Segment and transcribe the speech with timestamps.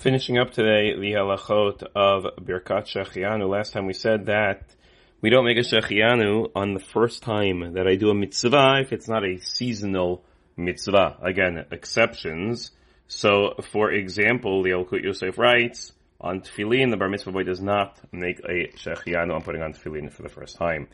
[0.00, 3.46] Finishing up today, the halachot of Birkat Shechianu.
[3.46, 4.62] Last time we said that
[5.20, 8.94] we don't make a Shechianu on the first time that I do a mitzvah if
[8.94, 10.24] it's not a seasonal
[10.56, 11.18] mitzvah.
[11.20, 12.70] Again, exceptions.
[13.08, 17.98] So, for example, the Yalkut Yosef writes, on tefillin, the bar mitzvah boy does not
[18.10, 20.88] make a shechianu on putting on tefillin for the first time.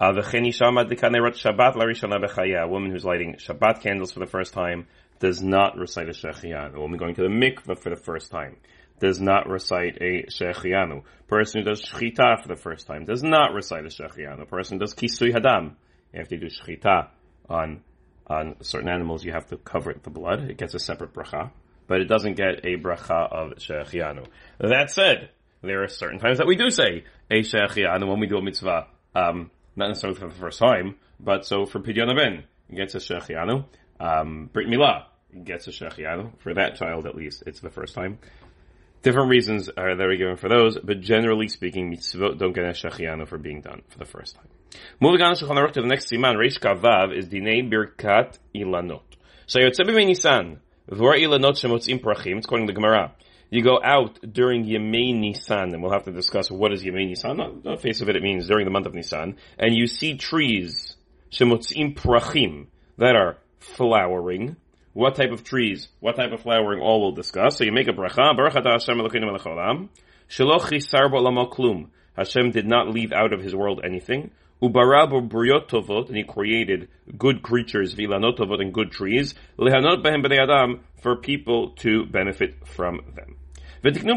[0.00, 0.22] Uh, a
[2.68, 4.88] woman who's lighting Shabbat candles for the first time
[5.20, 6.74] does not recite a shechianu.
[6.74, 8.56] A woman going to the mikveh for the first time
[9.00, 11.02] does not recite a shechianu.
[11.28, 14.48] Person who does shchita for the first time does not recite a shechianu.
[14.48, 15.74] Person who does kisui hadam
[16.14, 17.08] after you do shchita
[17.48, 17.82] on
[18.26, 20.50] on certain animals, you have to cover the blood.
[20.50, 21.50] It gets a separate bracha,
[21.86, 24.26] but it doesn't get a bracha of shechianu.
[24.58, 25.30] That said,
[25.62, 28.86] there are certain times that we do say a shechianu when we do a mitzvah,
[29.14, 32.98] um, not necessarily for the first time, but so for pidyon ben, it gets a
[32.98, 33.64] shechianu.
[33.98, 35.06] Um, Brit Milah
[35.44, 36.38] gets a shechianu.
[36.38, 38.18] For that child, at least, it's the first time.
[39.02, 42.70] Different reasons are that are given for those, but generally speaking, mitzvot don't get a
[42.70, 44.48] shechianu for being done for the first time.
[45.00, 49.02] Moving on to the next siman, Reish Kaf Vav is Dinei Birkat Ilanot.
[49.46, 53.14] So Yotzei Nisan, V'or Ilanot Shemotzim Prachim, it's according to the Gemara.
[53.50, 57.40] You go out during Yemei Nisan, and we'll have to discuss what is Yemei Nisan.
[57.40, 60.16] On the face of it, it means during the month of Nisan, and you see
[60.18, 60.96] trees,
[61.30, 62.66] Shemotzim Prachim,
[62.98, 64.56] that are flowering.
[64.92, 67.56] What type of trees, what type of flowering, all we'll discuss.
[67.58, 69.88] So you make a bracha, Baruch Hashem Elokeinu melech haolam,
[70.28, 71.08] Shelo chisar
[71.50, 71.88] klum.
[72.16, 74.30] Hashem did not leave out of his world anything.
[74.60, 80.42] B'riyot tovot, and he created good creatures, vilanot tovot, and good trees, lehanot behem b'nei
[80.42, 83.36] adam, for people to benefit from them.
[83.80, 84.10] They made this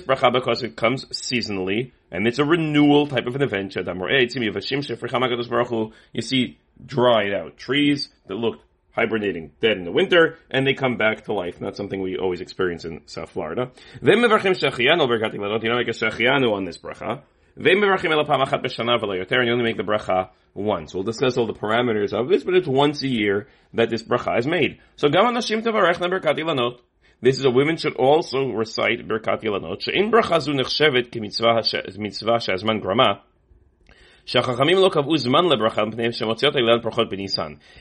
[0.00, 3.76] bracha because it comes seasonally, and it's a renewal type of an event.
[6.12, 8.62] You see dried out trees that looked
[8.92, 11.60] hibernating dead in the winter, and they come back to life.
[11.60, 13.70] Not something we always experience in South Florida.
[14.02, 14.20] On
[16.64, 17.22] this bracha.
[17.56, 20.94] And you only make the bracha once.
[20.94, 24.38] We'll discuss all the parameters of this, but it's once a year that this bracha
[24.38, 24.78] is made.
[24.96, 25.08] So
[27.20, 29.40] This is a women should also recite Birkat
[32.80, 33.22] grama.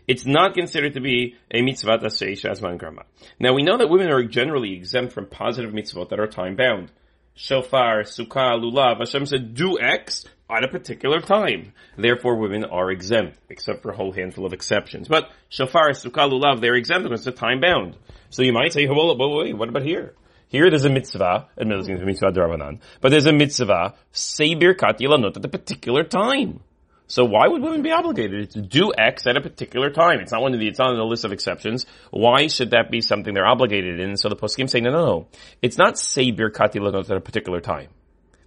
[0.07, 3.01] It's not considered to be a mitzvah shazman grama.
[3.37, 6.89] Now we know that women are generally exempt from positive mitzvot that are time bound.
[7.35, 8.99] Shofar, sukkah, lulav.
[8.99, 11.73] Hashem said, do X at a particular time.
[11.97, 15.09] Therefore, women are exempt, except for a whole handful of exceptions.
[15.09, 17.97] But shofar, sukkah, lulav, they're exempt because it's time bound.
[18.29, 20.13] So you might say, well, wait, what about here?
[20.49, 24.99] Here there's a mitzvah, admittedly it's a mitzvah darabanan, but there's a mitzvah, say birkat
[24.99, 26.61] yilanot at a particular time.
[27.07, 30.19] So why would women be obligated to do X at a particular time?
[30.19, 31.85] It's not one of the, it's not on the list of exceptions.
[32.11, 34.17] Why should that be something they're obligated in?
[34.17, 35.27] So the poskim say, no, no, no.
[35.61, 37.89] It's not say birkat yilanot at a particular time.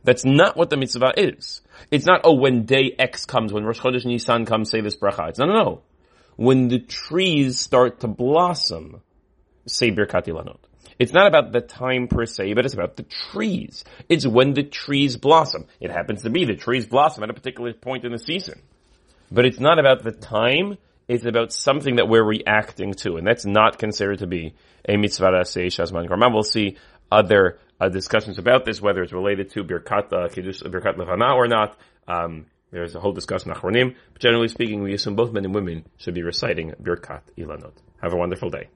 [0.04, 1.60] That's not what the mitzvah is.
[1.90, 5.30] It's not, oh, when day X comes, when Rosh Chodesh Nisan comes, say this bracha.
[5.30, 5.82] It's no, no, no.
[6.36, 9.02] When the trees start to blossom,
[9.66, 10.60] say birkat yilanot.
[11.00, 13.84] It's not about the time per se, but it's about the trees.
[14.10, 15.66] It's when the trees blossom.
[15.80, 18.60] It happens to be the trees blossom at a particular point in the season.
[19.32, 20.76] But it's not about the time,
[21.08, 24.52] it's about something that we're reacting to, and that's not considered to be
[24.86, 26.28] a mitzvah shazman grama.
[26.28, 26.76] We'll see
[27.10, 31.48] other uh, discussions about this, whether it's related to birkat uh, kiddush, birkat levana or
[31.48, 31.78] not.
[32.08, 33.96] Um, there's a whole discussion achronim.
[34.12, 37.72] But generally speaking, we assume both men and women should be reciting birkat ilanot.
[38.02, 38.68] Have a wonderful day.